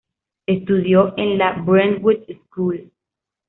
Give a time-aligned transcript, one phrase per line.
[0.47, 2.91] Estudió en la Brentwood School.